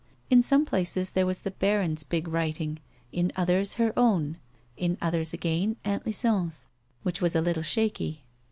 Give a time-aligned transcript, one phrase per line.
[0.31, 2.79] In some places there was the baron's big writing,
[3.11, 4.39] in others her own,
[4.75, 6.65] in others again Aunt Lison's
[7.03, 8.17] which was a little shakj.